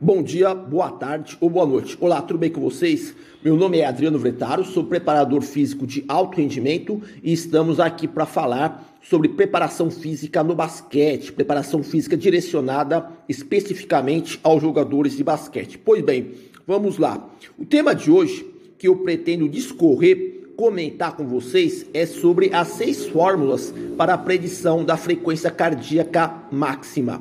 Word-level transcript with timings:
Bom 0.00 0.22
dia, 0.22 0.54
boa 0.54 0.92
tarde 0.92 1.36
ou 1.40 1.50
boa 1.50 1.66
noite. 1.66 1.98
Olá, 2.00 2.22
tudo 2.22 2.38
bem 2.38 2.52
com 2.52 2.60
vocês? 2.60 3.16
Meu 3.42 3.56
nome 3.56 3.78
é 3.78 3.84
Adriano 3.84 4.16
Vretaro, 4.16 4.64
sou 4.64 4.84
preparador 4.84 5.42
físico 5.42 5.88
de 5.88 6.04
alto 6.06 6.36
rendimento 6.36 7.02
e 7.20 7.32
estamos 7.32 7.80
aqui 7.80 8.06
para 8.06 8.24
falar 8.24 8.96
sobre 9.02 9.30
preparação 9.30 9.90
física 9.90 10.44
no 10.44 10.54
basquete, 10.54 11.32
preparação 11.32 11.82
física 11.82 12.16
direcionada 12.16 13.10
especificamente 13.28 14.38
aos 14.44 14.62
jogadores 14.62 15.16
de 15.16 15.24
basquete. 15.24 15.76
Pois 15.76 16.00
bem, 16.00 16.30
vamos 16.64 16.96
lá. 16.96 17.28
O 17.58 17.64
tema 17.64 17.92
de 17.92 18.08
hoje 18.08 18.46
que 18.78 18.86
eu 18.86 18.94
pretendo 18.98 19.48
discorrer, 19.48 20.52
comentar 20.56 21.16
com 21.16 21.26
vocês 21.26 21.86
é 21.92 22.06
sobre 22.06 22.54
as 22.54 22.68
seis 22.68 23.04
fórmulas 23.06 23.74
para 23.96 24.14
a 24.14 24.18
predição 24.18 24.84
da 24.84 24.96
frequência 24.96 25.50
cardíaca 25.50 26.32
máxima. 26.52 27.20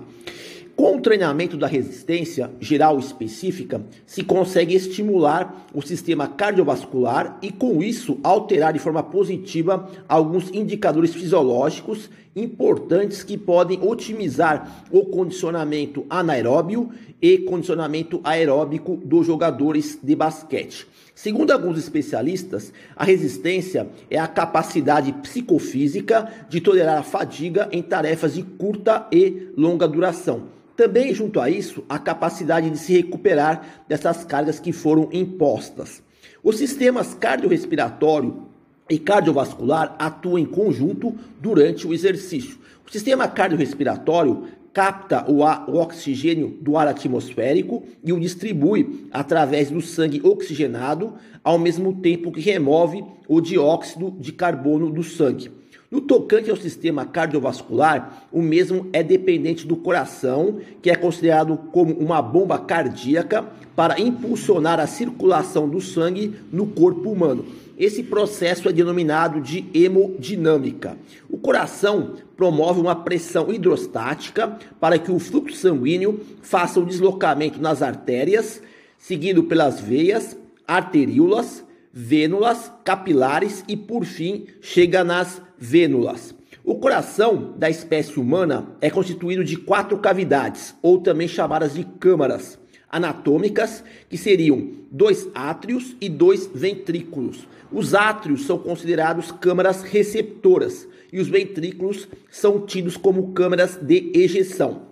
Com 0.77 0.97
o 0.97 1.01
treinamento 1.01 1.57
da 1.57 1.65
resistência 1.65 2.51
geral 2.59 2.99
específica, 2.99 3.81
se 4.05 4.23
consegue 4.23 4.75
estimular 4.75 5.65
o 5.73 5.81
sistema 5.81 6.27
cardiovascular 6.27 7.39
e, 7.41 7.51
com 7.51 7.81
isso, 7.81 8.19
alterar 8.21 8.73
de 8.73 8.77
forma 8.77 9.01
positiva 9.01 9.89
alguns 10.07 10.53
indicadores 10.53 11.15
fisiológicos 11.15 12.11
importantes 12.35 13.23
que 13.23 13.39
podem 13.39 13.81
otimizar 13.81 14.85
o 14.91 15.05
condicionamento 15.05 16.05
anaeróbio 16.07 16.91
e 17.19 17.39
condicionamento 17.39 18.21
aeróbico 18.23 18.97
dos 19.03 19.25
jogadores 19.25 19.97
de 20.03 20.15
basquete. 20.15 20.87
Segundo 21.15 21.49
alguns 21.49 21.79
especialistas, 21.79 22.71
a 22.95 23.03
resistência 23.03 23.89
é 24.11 24.19
a 24.19 24.27
capacidade 24.27 25.11
psicofísica 25.11 26.31
de 26.47 26.61
tolerar 26.61 26.99
a 26.99 27.03
fadiga 27.03 27.67
em 27.71 27.81
tarefas 27.81 28.35
de 28.35 28.43
curta 28.43 29.07
e 29.11 29.47
longa 29.57 29.87
duração 29.87 30.55
também, 30.77 31.11
junto 31.11 31.41
a 31.41 31.49
isso, 31.49 31.83
a 31.89 31.97
capacidade 31.97 32.69
de 32.69 32.77
se 32.77 32.93
recuperar 32.93 33.83
dessas 33.87 34.23
cargas 34.23 34.59
que 34.59 34.71
foram 34.71 35.09
impostas. 35.11 36.03
Os 36.43 36.57
sistemas 36.57 37.15
cardiorrespiratório 37.15 38.43
e 38.87 38.99
cardiovascular 38.99 39.95
atuam 39.97 40.37
em 40.37 40.45
conjunto 40.45 41.15
durante 41.41 41.87
o 41.87 41.93
exercício. 41.93 42.59
O 42.87 42.91
sistema 42.91 43.27
cardiorrespiratório 43.27 44.43
capta 44.71 45.25
o, 45.27 45.39
o, 45.41 45.77
oxigênio 45.81 46.55
do 46.61 46.77
ar 46.77 46.87
atmosférico 46.87 47.83
e 48.03 48.13
o 48.13 48.19
distribui 48.19 49.09
através 49.11 49.71
do 49.71 49.81
sangue 49.81 50.21
oxigenado, 50.23 51.15
ao 51.43 51.57
mesmo 51.57 51.95
tempo 51.95 52.31
que 52.31 52.39
remove 52.39 53.03
o 53.27 53.41
dióxido 53.41 54.15
de 54.19 54.31
carbono 54.31 54.91
do 54.91 55.01
sangue. 55.01 55.49
No 55.89 56.01
tocante 56.01 56.49
ao 56.49 56.57
sistema 56.57 57.05
cardiovascular, 57.05 58.27
o 58.29 58.41
mesmo 58.41 58.89
é 58.91 59.01
dependente 59.01 59.65
do 59.65 59.77
coração, 59.77 60.59
que 60.81 60.89
é 60.89 60.95
considerado 60.95 61.57
como 61.71 61.93
uma 61.93 62.21
bomba 62.21 62.59
cardíaca 62.59 63.45
para 63.73 63.97
impulsionar 63.97 64.81
a 64.81 64.87
circulação 64.87 65.69
do 65.69 65.79
sangue 65.79 66.35
no 66.51 66.67
corpo 66.67 67.09
humano. 67.09 67.45
Esse 67.77 68.03
processo 68.03 68.67
é 68.67 68.73
denominado 68.73 69.39
de 69.39 69.65
hemodinâmica. 69.73 70.97
O 71.29 71.37
coração 71.37 72.15
promove 72.35 72.81
uma 72.81 72.95
pressão 72.95 73.53
hidrostática 73.53 74.57
para 74.81 74.99
que 74.99 75.11
o 75.11 75.19
fluxo 75.19 75.55
sanguíneo 75.55 76.19
faça 76.41 76.81
o 76.81 76.85
deslocamento 76.85 77.61
nas 77.61 77.81
artérias, 77.81 78.61
seguido 78.97 79.43
pelas 79.43 79.79
veias, 79.79 80.35
arteríolas, 80.67 81.63
vênulas, 81.93 82.71
capilares 82.83 83.63
e, 83.69 83.77
por 83.77 84.03
fim, 84.03 84.47
chega 84.59 85.03
nas 85.03 85.41
vênulas. 85.57 86.35
O 86.63 86.75
coração 86.75 87.53
da 87.57 87.69
espécie 87.69 88.19
humana 88.19 88.67
é 88.81 88.89
constituído 88.89 89.43
de 89.43 89.55
quatro 89.55 89.97
cavidades, 89.99 90.75
ou 90.81 90.99
também 90.99 91.27
chamadas 91.27 91.73
de 91.73 91.83
câmaras 91.83 92.59
anatômicas, 92.89 93.83
que 94.09 94.17
seriam 94.17 94.69
dois 94.91 95.27
átrios 95.33 95.95
e 95.99 96.09
dois 96.09 96.49
ventrículos. 96.53 97.47
Os 97.71 97.93
átrios 97.93 98.45
são 98.45 98.57
considerados 98.57 99.31
câmaras 99.31 99.81
receptoras 99.81 100.87
e 101.11 101.19
os 101.19 101.27
ventrículos 101.27 102.07
são 102.29 102.65
tidos 102.65 102.97
como 102.97 103.31
câmaras 103.31 103.75
de 103.75 104.11
ejeção. 104.13 104.83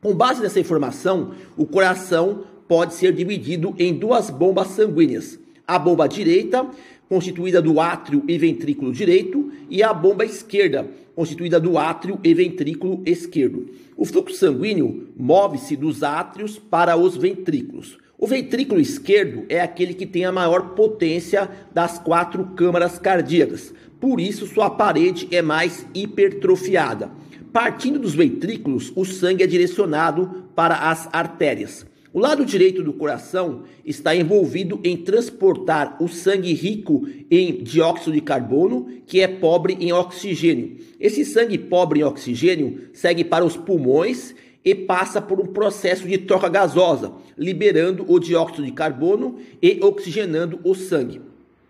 Com 0.00 0.14
base 0.14 0.42
nessa 0.42 0.60
informação, 0.60 1.34
o 1.56 1.64
coração 1.66 2.44
pode 2.66 2.94
ser 2.94 3.12
dividido 3.12 3.74
em 3.78 3.94
duas 3.94 4.30
bombas 4.30 4.68
sanguíneas, 4.68 5.38
a 5.66 5.78
bomba 5.78 6.08
direita, 6.08 6.66
constituída 7.12 7.60
do 7.60 7.78
átrio 7.78 8.24
e 8.26 8.38
ventrículo 8.38 8.90
direito, 8.90 9.52
e 9.68 9.82
a 9.82 9.92
bomba 9.92 10.24
esquerda, 10.24 10.88
constituída 11.14 11.60
do 11.60 11.76
átrio 11.76 12.18
e 12.24 12.32
ventrículo 12.32 13.02
esquerdo. 13.04 13.66
O 13.94 14.06
fluxo 14.06 14.34
sanguíneo 14.34 15.08
move-se 15.14 15.76
dos 15.76 16.02
átrios 16.02 16.58
para 16.58 16.96
os 16.96 17.14
ventrículos. 17.14 17.98
O 18.18 18.26
ventrículo 18.26 18.80
esquerdo 18.80 19.44
é 19.50 19.60
aquele 19.60 19.92
que 19.92 20.06
tem 20.06 20.24
a 20.24 20.32
maior 20.32 20.70
potência 20.70 21.50
das 21.70 21.98
quatro 21.98 22.46
câmaras 22.56 22.98
cardíacas, 22.98 23.74
por 24.00 24.18
isso 24.18 24.46
sua 24.46 24.70
parede 24.70 25.28
é 25.30 25.42
mais 25.42 25.86
hipertrofiada. 25.92 27.10
Partindo 27.52 27.98
dos 27.98 28.14
ventrículos, 28.14 28.90
o 28.96 29.04
sangue 29.04 29.44
é 29.44 29.46
direcionado 29.46 30.46
para 30.54 30.88
as 30.90 31.10
artérias. 31.12 31.84
O 32.14 32.20
lado 32.20 32.44
direito 32.44 32.82
do 32.82 32.92
coração 32.92 33.62
está 33.86 34.14
envolvido 34.14 34.78
em 34.84 34.98
transportar 34.98 35.96
o 35.98 36.08
sangue 36.08 36.52
rico 36.52 37.08
em 37.30 37.62
dióxido 37.62 38.12
de 38.12 38.20
carbono, 38.20 38.86
que 39.06 39.20
é 39.20 39.26
pobre 39.26 39.78
em 39.80 39.92
oxigênio. 39.92 40.76
Esse 41.00 41.24
sangue 41.24 41.56
pobre 41.56 42.00
em 42.00 42.04
oxigênio 42.04 42.90
segue 42.92 43.24
para 43.24 43.46
os 43.46 43.56
pulmões 43.56 44.34
e 44.62 44.74
passa 44.74 45.22
por 45.22 45.40
um 45.40 45.46
processo 45.46 46.06
de 46.06 46.18
troca 46.18 46.50
gasosa, 46.50 47.12
liberando 47.36 48.04
o 48.06 48.18
dióxido 48.18 48.66
de 48.66 48.72
carbono 48.72 49.38
e 49.62 49.80
oxigenando 49.82 50.60
o 50.64 50.74
sangue. 50.74 51.22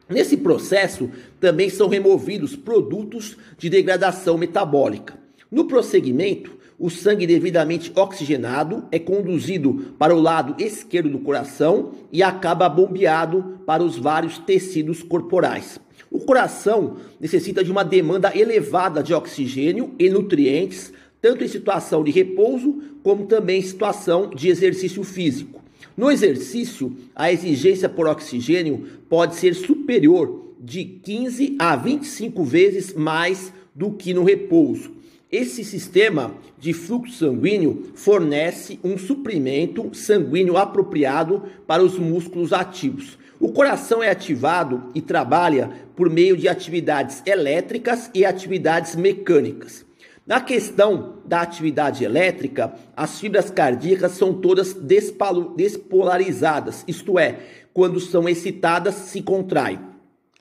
Nesse 0.09 0.37
processo 0.37 1.09
também 1.39 1.71
são 1.71 1.89
removidos 1.89 2.57
produtos 2.57 3.37
de 3.57 3.71
degradação 3.71 4.37
metabólica. 4.37 5.17
No 5.49 5.67
prosseguimento, 5.67 6.62
o 6.83 6.91
sangue 6.91 7.29
devidamente 7.29 7.93
oxigenado 7.95 8.89
é 8.91 8.99
conduzido 8.99 9.95
para 9.97 10.13
o 10.13 10.21
lado 10.21 10.61
esquerdo 10.61 11.09
do 11.09 11.21
coração 11.21 11.93
e 12.11 12.25
acaba 12.25 12.69
bombeado 12.69 13.61
para 13.65 13.85
os 13.85 13.97
vários 13.97 14.37
tecidos 14.39 15.01
corporais. 15.01 15.79
O 16.11 16.19
coração 16.19 16.97
necessita 17.21 17.63
de 17.63 17.71
uma 17.71 17.85
demanda 17.85 18.37
elevada 18.37 19.01
de 19.01 19.15
oxigênio 19.15 19.95
e 19.97 20.11
nutrientes, 20.11 20.93
tanto 21.21 21.45
em 21.45 21.49
situação 21.49 22.03
de 22.03 22.11
repouso 22.11 22.83
como 23.05 23.27
também 23.27 23.61
em 23.61 23.63
situação 23.63 24.29
de 24.31 24.49
exercício 24.49 25.05
físico. 25.05 25.63
No 25.97 26.11
exercício, 26.11 26.97
a 27.15 27.33
exigência 27.33 27.89
por 27.89 28.09
oxigênio 28.09 28.87
pode 29.09 29.37
ser 29.37 29.55
superior 29.55 30.53
de 30.59 30.85
15 30.85 31.55
a 31.61 31.77
25 31.77 32.43
vezes 32.43 32.93
mais 32.93 33.53
do 33.73 33.93
que 33.93 34.13
no 34.13 34.25
repouso. 34.25 35.01
Esse 35.33 35.65
sistema 35.65 36.35
de 36.59 36.75
fluxo 36.75 37.15
sanguíneo 37.15 37.91
fornece 37.95 38.79
um 38.85 38.99
suprimento 38.99 39.89
sanguíneo 39.95 40.59
apropriado 40.59 41.45
para 41.67 41.83
os 41.83 41.99
músculos 41.99 42.53
ativos. 42.53 43.19
O 43.41 43.51
coração 43.51 44.03
é 44.03 44.11
ativado 44.11 44.91
e 44.95 45.01
trabalha 45.01 45.71
por 45.97 46.11
meio 46.11 46.37
de 46.37 46.49
atividades 46.49 47.23
elétricas 47.25 48.11
e 48.13 48.27
atividades 48.27 48.95
mecânicas. 48.95 49.87
Na 50.27 50.39
questão 50.39 51.15
da 51.25 51.41
atividade 51.41 52.05
elétrica, 52.05 52.75
as 52.95 53.19
fibras 53.19 53.49
cardíacas 53.49 54.13
são 54.13 54.35
todas 54.35 54.75
despolarizadas, 54.75 56.85
isto 56.87 57.19
é, 57.19 57.39
quando 57.73 57.99
são 58.01 58.29
excitadas, 58.29 58.97
se 58.97 59.23
contraem. 59.23 59.81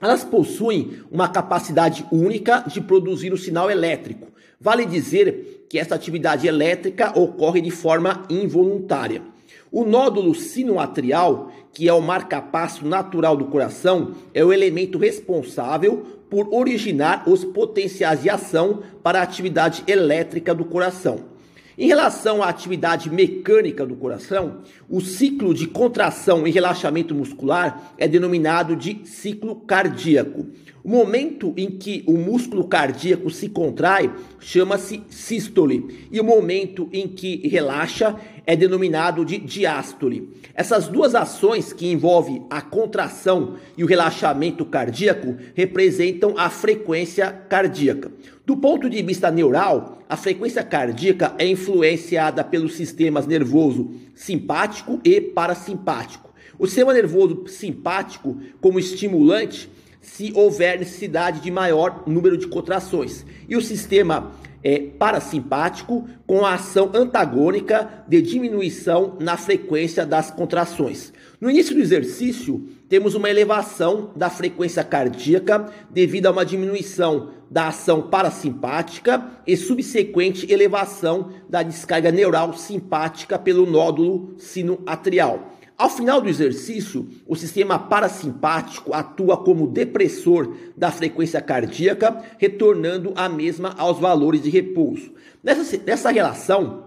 Elas 0.01 0.25
possuem 0.25 0.99
uma 1.09 1.29
capacidade 1.29 2.05
única 2.11 2.65
de 2.67 2.81
produzir 2.81 3.31
o 3.31 3.37
sinal 3.37 3.71
elétrico, 3.71 4.30
Vale 4.61 4.85
dizer 4.85 5.65
que 5.67 5.79
esta 5.79 5.95
atividade 5.95 6.47
elétrica 6.47 7.17
ocorre 7.19 7.61
de 7.61 7.71
forma 7.71 8.23
involuntária. 8.29 9.23
O 9.71 9.83
nódulo 9.83 10.35
sinoatrial, 10.35 11.51
que 11.73 11.89
é 11.89 11.93
o 11.93 11.99
marcapasso 11.99 12.85
natural 12.85 13.35
do 13.35 13.45
coração, 13.45 14.11
é 14.35 14.45
o 14.45 14.53
elemento 14.53 14.99
responsável 14.99 16.05
por 16.29 16.53
originar 16.53 17.27
os 17.27 17.43
potenciais 17.43 18.21
de 18.21 18.29
ação 18.29 18.83
para 19.01 19.19
a 19.19 19.23
atividade 19.23 19.83
elétrica 19.87 20.53
do 20.53 20.65
coração. 20.65 21.31
Em 21.75 21.87
relação 21.87 22.43
à 22.43 22.49
atividade 22.49 23.09
mecânica 23.09 23.83
do 23.83 23.95
coração, 23.95 24.59
o 24.87 25.01
ciclo 25.01 25.53
de 25.53 25.65
contração 25.65 26.45
e 26.45 26.51
relaxamento 26.51 27.15
muscular 27.15 27.93
é 27.97 28.07
denominado 28.07 28.75
de 28.75 29.01
ciclo 29.05 29.55
cardíaco. 29.55 30.45
O 30.83 30.89
momento 30.89 31.53
em 31.55 31.69
que 31.69 32.03
o 32.07 32.17
músculo 32.17 32.63
cardíaco 32.63 33.29
se 33.29 33.47
contrai 33.49 34.11
chama-se 34.39 35.03
sístole 35.09 36.07
e 36.11 36.19
o 36.19 36.23
momento 36.23 36.89
em 36.91 37.07
que 37.07 37.47
relaxa 37.47 38.15
é 38.47 38.55
denominado 38.55 39.23
de 39.23 39.37
diástole. 39.37 40.27
Essas 40.55 40.87
duas 40.87 41.13
ações 41.13 41.71
que 41.71 41.91
envolvem 41.91 42.45
a 42.49 42.61
contração 42.61 43.57
e 43.77 43.83
o 43.83 43.87
relaxamento 43.87 44.65
cardíaco 44.65 45.35
representam 45.53 46.33
a 46.35 46.49
frequência 46.49 47.31
cardíaca. 47.31 48.11
Do 48.43 48.57
ponto 48.57 48.89
de 48.89 49.01
vista 49.03 49.29
neural, 49.29 49.99
a 50.09 50.17
frequência 50.17 50.63
cardíaca 50.63 51.35
é 51.37 51.45
influenciada 51.45 52.43
pelos 52.43 52.73
sistemas 52.73 53.27
nervoso 53.27 53.91
simpático 54.15 54.99
e 55.05 55.21
parasimpático. 55.21 56.31
O 56.57 56.65
sistema 56.65 56.93
nervoso 56.93 57.47
simpático, 57.47 58.37
como 58.59 58.79
estimulante, 58.79 59.69
se 60.01 60.33
houver 60.35 60.79
necessidade 60.79 61.39
de 61.39 61.51
maior 61.51 62.03
número 62.07 62.35
de 62.37 62.47
contrações. 62.47 63.25
E 63.47 63.55
o 63.55 63.61
sistema 63.61 64.31
é, 64.63 64.79
parasimpático 64.79 66.07
com 66.25 66.45
a 66.45 66.55
ação 66.55 66.91
antagônica 66.93 68.03
de 68.07 68.21
diminuição 68.21 69.17
na 69.19 69.37
frequência 69.37 70.05
das 70.05 70.31
contrações. 70.31 71.13
No 71.39 71.49
início 71.49 71.75
do 71.75 71.81
exercício, 71.81 72.67
temos 72.87 73.15
uma 73.15 73.29
elevação 73.29 74.11
da 74.15 74.29
frequência 74.29 74.83
cardíaca 74.83 75.71
devido 75.89 76.27
a 76.27 76.31
uma 76.31 76.45
diminuição 76.45 77.29
da 77.49 77.67
ação 77.67 78.03
parasimpática 78.03 79.23
e 79.45 79.57
subsequente 79.57 80.51
elevação 80.51 81.31
da 81.49 81.63
descarga 81.63 82.11
neural 82.11 82.53
simpática 82.53 83.37
pelo 83.37 83.65
nódulo 83.65 84.35
sinoatrial. 84.37 85.57
Ao 85.81 85.89
final 85.89 86.21
do 86.21 86.29
exercício, 86.29 87.09
o 87.25 87.35
sistema 87.35 87.79
parasimpático 87.79 88.93
atua 88.93 89.35
como 89.35 89.65
depressor 89.65 90.55
da 90.77 90.91
frequência 90.91 91.41
cardíaca, 91.41 92.23
retornando 92.37 93.13
a 93.15 93.27
mesma 93.27 93.73
aos 93.75 93.97
valores 93.97 94.43
de 94.43 94.49
repouso. 94.51 95.11
Nessa, 95.43 95.77
nessa 95.83 96.11
relação, 96.11 96.83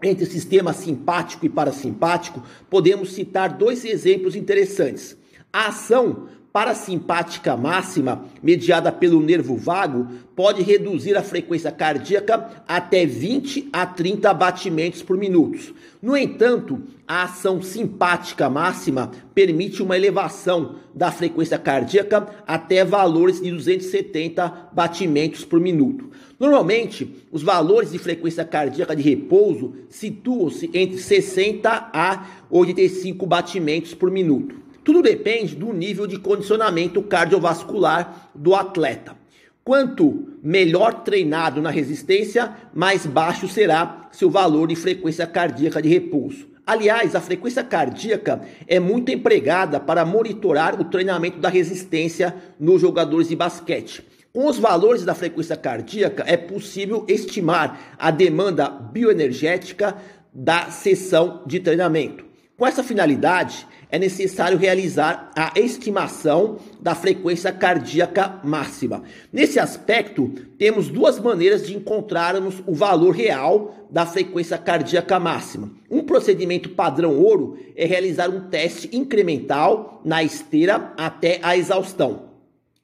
entre 0.00 0.24
sistema 0.26 0.72
simpático 0.72 1.44
e 1.44 1.48
parasimpático, 1.48 2.40
podemos 2.70 3.14
citar 3.14 3.52
dois 3.58 3.84
exemplos 3.84 4.36
interessantes. 4.36 5.18
A 5.52 5.66
ação 5.66 6.28
parasimpática 6.56 7.54
máxima, 7.54 8.24
mediada 8.42 8.90
pelo 8.90 9.20
nervo 9.20 9.58
vago, 9.58 10.08
pode 10.34 10.62
reduzir 10.62 11.14
a 11.14 11.22
frequência 11.22 11.70
cardíaca 11.70 12.62
até 12.66 13.04
20 13.04 13.68
a 13.70 13.84
30 13.84 14.32
batimentos 14.32 15.02
por 15.02 15.18
minuto. 15.18 15.74
No 16.00 16.16
entanto, 16.16 16.80
a 17.06 17.24
ação 17.24 17.60
simpática 17.60 18.48
máxima 18.48 19.10
permite 19.34 19.82
uma 19.82 19.98
elevação 19.98 20.76
da 20.94 21.12
frequência 21.12 21.58
cardíaca 21.58 22.26
até 22.46 22.82
valores 22.86 23.38
de 23.38 23.50
270 23.50 24.70
batimentos 24.72 25.44
por 25.44 25.60
minuto. 25.60 26.10
Normalmente, 26.40 27.16
os 27.30 27.42
valores 27.42 27.92
de 27.92 27.98
frequência 27.98 28.46
cardíaca 28.46 28.96
de 28.96 29.02
repouso 29.02 29.74
situam-se 29.90 30.70
entre 30.72 30.96
60 30.96 31.90
a 31.92 32.26
85 32.48 33.26
batimentos 33.26 33.92
por 33.92 34.10
minuto. 34.10 34.64
Tudo 34.86 35.02
depende 35.02 35.56
do 35.56 35.72
nível 35.72 36.06
de 36.06 36.16
condicionamento 36.16 37.02
cardiovascular 37.02 38.30
do 38.32 38.54
atleta. 38.54 39.16
Quanto 39.64 40.28
melhor 40.40 41.02
treinado 41.02 41.60
na 41.60 41.70
resistência, 41.70 42.56
mais 42.72 43.04
baixo 43.04 43.48
será 43.48 44.08
seu 44.12 44.30
valor 44.30 44.68
de 44.68 44.76
frequência 44.76 45.26
cardíaca 45.26 45.82
de 45.82 45.88
repouso. 45.88 46.46
Aliás, 46.64 47.16
a 47.16 47.20
frequência 47.20 47.64
cardíaca 47.64 48.42
é 48.64 48.78
muito 48.78 49.10
empregada 49.10 49.80
para 49.80 50.04
monitorar 50.04 50.80
o 50.80 50.84
treinamento 50.84 51.40
da 51.40 51.48
resistência 51.48 52.32
nos 52.56 52.80
jogadores 52.80 53.28
de 53.28 53.34
basquete. 53.34 54.06
Com 54.32 54.46
os 54.46 54.56
valores 54.56 55.04
da 55.04 55.16
frequência 55.16 55.56
cardíaca, 55.56 56.22
é 56.28 56.36
possível 56.36 57.04
estimar 57.08 57.96
a 57.98 58.12
demanda 58.12 58.70
bioenergética 58.70 59.96
da 60.32 60.70
sessão 60.70 61.42
de 61.44 61.58
treinamento. 61.58 62.25
Com 62.56 62.66
essa 62.66 62.82
finalidade, 62.82 63.66
é 63.90 63.98
necessário 63.98 64.56
realizar 64.56 65.30
a 65.36 65.52
estimação 65.60 66.56
da 66.80 66.94
frequência 66.94 67.52
cardíaca 67.52 68.40
máxima. 68.42 69.02
Nesse 69.30 69.58
aspecto, 69.58 70.32
temos 70.56 70.88
duas 70.88 71.20
maneiras 71.20 71.66
de 71.66 71.76
encontrarmos 71.76 72.62
o 72.66 72.72
valor 72.72 73.10
real 73.10 73.86
da 73.90 74.06
frequência 74.06 74.56
cardíaca 74.56 75.20
máxima. 75.20 75.70
Um 75.90 76.02
procedimento 76.02 76.70
padrão 76.70 77.18
ouro 77.18 77.58
é 77.76 77.84
realizar 77.84 78.30
um 78.30 78.48
teste 78.48 78.88
incremental 78.90 80.00
na 80.02 80.24
esteira 80.24 80.94
até 80.96 81.38
a 81.42 81.58
exaustão. 81.58 82.30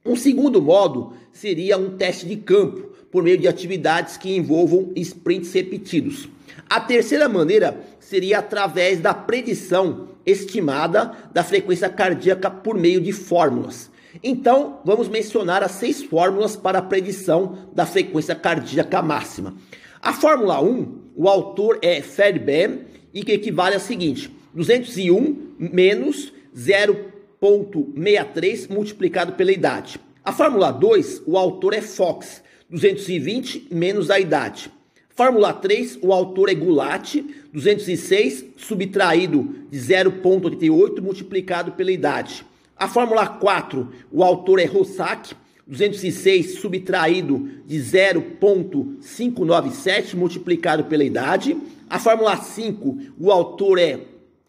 Um 0.04 0.16
segundo 0.16 0.60
modo 0.60 1.14
seria 1.32 1.78
um 1.78 1.96
teste 1.96 2.26
de 2.26 2.36
campo, 2.36 2.92
por 3.10 3.22
meio 3.22 3.38
de 3.38 3.48
atividades 3.48 4.18
que 4.18 4.36
envolvam 4.36 4.92
sprints 4.96 5.50
repetidos. 5.54 6.28
A 6.72 6.80
terceira 6.80 7.28
maneira 7.28 7.84
seria 8.00 8.38
através 8.38 8.98
da 8.98 9.12
predição 9.12 10.08
estimada 10.24 11.12
da 11.30 11.44
frequência 11.44 11.90
cardíaca 11.90 12.50
por 12.50 12.78
meio 12.78 12.98
de 12.98 13.12
fórmulas. 13.12 13.90
Então, 14.24 14.80
vamos 14.82 15.06
mencionar 15.06 15.62
as 15.62 15.72
seis 15.72 16.02
fórmulas 16.02 16.56
para 16.56 16.78
a 16.78 16.82
predição 16.82 17.68
da 17.74 17.84
frequência 17.84 18.34
cardíaca 18.34 19.02
máxima. 19.02 19.54
A 20.00 20.14
fórmula 20.14 20.62
1, 20.62 21.10
o 21.14 21.28
autor 21.28 21.78
é 21.82 22.00
Fairbairn 22.00 22.86
e 23.12 23.22
que 23.22 23.32
equivale 23.32 23.76
a 23.76 23.78
seguinte: 23.78 24.34
201 24.54 25.56
menos 25.58 26.32
0,63 26.56 28.70
multiplicado 28.70 29.34
pela 29.34 29.52
idade. 29.52 30.00
A 30.24 30.32
fórmula 30.32 30.72
2, 30.72 31.24
o 31.26 31.36
autor 31.36 31.74
é 31.74 31.82
Fox, 31.82 32.42
220 32.70 33.68
menos 33.70 34.10
a 34.10 34.18
idade. 34.18 34.72
Fórmula 35.14 35.52
3, 35.52 35.98
o 36.00 36.10
autor 36.12 36.48
é 36.48 36.54
Gulati, 36.54 37.26
206 37.52 38.46
subtraído 38.56 39.54
de 39.70 39.78
0,88 39.78 41.02
multiplicado 41.02 41.72
pela 41.72 41.92
idade. 41.92 42.46
A 42.76 42.88
fórmula 42.88 43.26
4, 43.26 43.92
o 44.10 44.24
autor 44.24 44.58
é 44.58 44.64
Rossack, 44.64 45.34
206 45.66 46.54
subtraído 46.54 47.46
de 47.66 47.78
0,597 47.78 50.16
multiplicado 50.16 50.84
pela 50.84 51.04
idade. 51.04 51.58
A 51.90 51.98
fórmula 51.98 52.38
5, 52.38 52.98
o 53.20 53.30
autor 53.30 53.78
é 53.78 54.00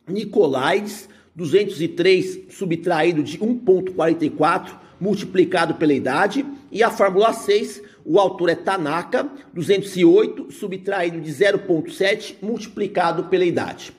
Nicolaides, 0.07 1.09
203 1.35 2.43
subtraído 2.49 3.21
de 3.21 3.37
1,44 3.37 4.75
multiplicado 5.03 5.73
pela 5.75 5.93
idade. 5.93 6.45
E 6.71 6.81
a 6.81 6.89
fórmula 6.89 7.33
6, 7.33 7.81
o 8.05 8.17
autor 8.17 8.49
é 8.49 8.55
Tanaka, 8.55 9.29
208 9.53 10.49
subtraído 10.49 11.19
de 11.19 11.29
0,7 11.29 12.37
multiplicado 12.41 13.25
pela 13.25 13.43
idade. 13.43 13.91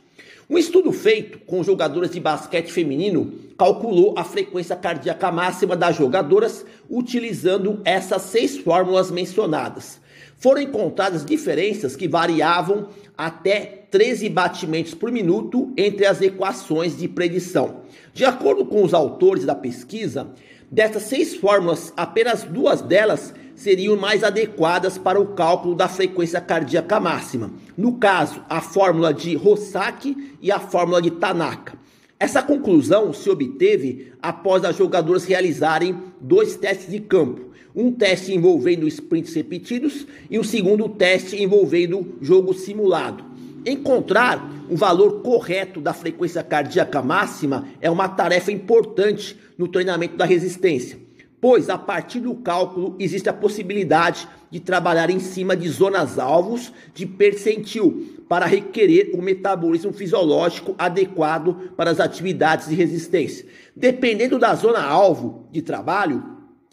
Um 0.49 0.57
estudo 0.57 0.93
feito 0.93 1.39
com 1.41 1.63
jogadoras 1.63 2.11
de 2.11 2.21
basquete 2.21 2.73
feminino 2.73 3.35
calculou 3.59 4.15
a 4.17 4.25
frequência 4.25 4.75
cardíaca 4.75 5.31
máxima 5.31 5.77
das 5.77 5.97
jogadoras 5.97 6.65
utilizando 6.89 7.81
essas 7.85 8.23
seis 8.23 8.57
fórmulas 8.57 9.11
mencionadas. 9.11 10.01
Foram 10.39 10.63
encontradas 10.63 11.25
diferenças 11.25 11.97
que 11.97 12.09
variavam 12.09 12.89
até 13.17 13.85
13 13.91 14.29
batimentos 14.29 14.95
por 14.95 15.13
minuto 15.13 15.73
entre 15.77 16.05
as 16.05 16.21
equações 16.21 16.97
de 16.97 17.09
predição. 17.09 17.83
De 18.13 18.25
acordo 18.25 18.65
com 18.67 18.83
os 18.83 18.93
autores 18.93 19.45
da 19.45 19.55
pesquisa, 19.55 20.29
dessas 20.75 21.05
seis 21.05 21.37
fórmulas, 21.37 21.93
apenas 21.97 22.43
duas 22.43 22.83
delas 22.83 23.33
seriam 23.55 23.97
mais 23.97 24.25
adequadas 24.25 24.99
para 24.99 25.21
o 25.21 25.29
cálculo 25.29 25.77
da 25.77 25.87
frequência 25.87 26.41
cardíaca 26.41 26.99
máxima. 26.99 27.53
No 27.79 27.93
caso, 27.93 28.45
a 28.49 28.61
fórmula 28.61 29.15
de 29.15 29.37
Rossack 29.37 30.35
e 30.43 30.51
a 30.51 30.59
fórmula 30.59 31.01
de 31.01 31.13
Tanaka. 31.13 31.79
Essa 32.19 32.43
conclusão 32.43 33.13
se 33.13 33.31
obteve 33.31 34.13
após 34.21 34.65
as 34.65 34.77
jogadoras 34.77 35.25
realizarem 35.25 35.97
dois 36.21 36.57
testes 36.57 36.91
de 36.91 36.99
campo. 36.99 37.53
Um 37.73 37.93
teste 37.93 38.35
envolvendo 38.35 38.89
sprints 38.89 39.33
repetidos 39.33 40.05
e 40.29 40.41
um 40.41 40.45
segundo 40.45 40.89
teste 40.89 41.41
envolvendo 41.41 42.17
jogo 42.21 42.53
simulado. 42.53 43.25
Encontrar 43.67 44.47
o 44.69 44.77
valor 44.77 45.23
correto 45.23 45.81
da 45.81 45.93
frequência 45.93 46.43
cardíaca 46.43 47.03
máxima 47.03 47.67
é 47.81 47.91
uma 47.91 48.09
tarefa 48.09 48.53
importante 48.53 49.39
no 49.57 49.69
treinamento 49.69 50.17
da 50.17 50.25
resistência 50.25 51.05
pois 51.45 51.69
a 51.69 51.77
partir 51.77 52.21
do 52.21 52.35
cálculo 52.37 52.97
existe 52.99 53.29
a 53.29 53.33
possibilidade 53.35 54.27
de 54.51 54.59
trabalhar 54.61 55.11
em 55.11 55.21
cima 55.21 55.55
de 55.55 55.69
zonas 55.69 56.19
alvos 56.19 56.73
de 56.95 57.05
percentil 57.05 58.25
para 58.27 58.47
requerer 58.47 59.11
o 59.13 59.21
metabolismo 59.21 59.93
fisiológico 59.93 60.75
adequado 60.79 61.71
para 61.77 61.91
as 61.91 62.01
atividades 62.01 62.71
de 62.71 62.75
resistência. 62.75 63.45
Dependendo 63.77 64.39
da 64.39 64.55
zona 64.55 64.83
alvo 64.83 65.47
de 65.53 65.61
trabalho, 65.61 66.25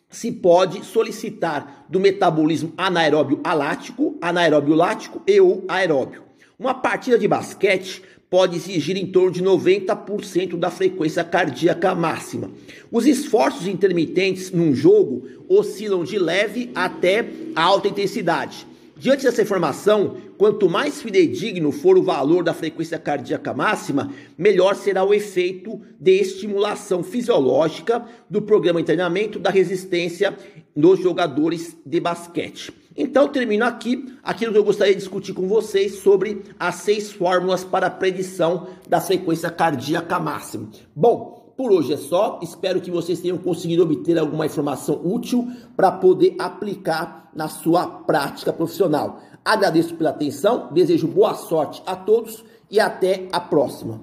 se 0.08 0.32
pode 0.32 0.86
solicitar 0.86 1.86
do 1.90 2.00
metabolismo 2.00 2.72
anaeróbio 2.78 3.42
alático, 3.44 4.18
anaeróbio 4.22 4.74
lático 4.74 5.22
e 5.28 5.42
ou 5.42 5.66
aeróbio. 5.68 6.31
Uma 6.62 6.76
partida 6.76 7.18
de 7.18 7.28
basquete 7.28 8.04
pode 8.30 8.56
exigir 8.56 8.96
em 8.96 9.08
torno 9.08 9.32
de 9.32 9.42
90% 9.44 10.60
da 10.60 10.70
frequência 10.70 11.24
cardíaca 11.24 11.96
máxima. 11.96 12.52
Os 12.92 13.08
esforços 13.08 13.66
intermitentes 13.66 14.52
num 14.52 14.72
jogo 14.72 15.28
oscilam 15.50 16.04
de 16.04 16.20
leve 16.20 16.70
até 16.76 17.26
alta 17.56 17.88
intensidade. 17.88 18.68
Diante 18.96 19.24
dessa 19.24 19.42
informação, 19.42 20.18
quanto 20.38 20.70
mais 20.70 21.02
fidedigno 21.02 21.72
for 21.72 21.98
o 21.98 22.04
valor 22.04 22.44
da 22.44 22.54
frequência 22.54 23.00
cardíaca 23.00 23.56
máxima, 23.56 24.14
melhor 24.38 24.76
será 24.76 25.04
o 25.04 25.16
efeito 25.16 25.82
de 26.00 26.12
estimulação 26.12 27.02
fisiológica 27.02 28.06
do 28.30 28.40
programa 28.40 28.82
de 28.82 28.86
treinamento 28.86 29.40
da 29.40 29.50
resistência 29.50 30.38
nos 30.76 31.00
jogadores 31.00 31.76
de 31.84 32.00
basquete. 32.00 32.81
Então, 32.96 33.28
termino 33.28 33.66
aqui 33.66 34.14
aquilo 34.24 34.52
que 34.52 34.58
eu 34.58 34.64
gostaria 34.64 34.94
de 34.94 35.00
discutir 35.00 35.34
com 35.34 35.48
vocês 35.48 36.00
sobre 36.00 36.44
as 36.60 36.76
seis 36.76 37.12
fórmulas 37.12 37.64
para 37.64 37.88
a 37.88 37.92
predição 37.92 38.68
da 38.88 39.00
frequência 39.00 39.50
cardíaca 39.50 40.20
máxima. 40.20 40.70
Bom, 40.96 41.54
por 41.56 41.72
hoje 41.72 41.94
é 41.94 41.98
só. 41.98 42.40
Espero 42.42 42.82
que 42.82 42.92
vocês 42.92 43.20
tenham 43.20 43.38
conseguido 43.38 43.84
obter 43.84 44.18
alguma 44.18 44.46
informação 44.46 45.00
útil 45.04 45.48
para 45.76 45.92
poder 45.92 46.36
aplicar 46.40 47.30
na 47.36 47.48
sua 47.48 47.86
prática 47.88 48.52
profissional. 48.52 49.22
Agradeço 49.44 49.96
pela 49.96 50.12
atenção, 50.12 50.70
desejo 50.72 51.08
boa 51.08 51.34
sorte 51.34 51.82
a 51.86 51.96
todos 51.96 52.44
e 52.70 52.80
até 52.80 53.28
a 53.32 53.40
próxima. 53.40 54.00